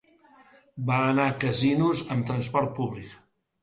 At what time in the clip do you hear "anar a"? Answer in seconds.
1.11-1.37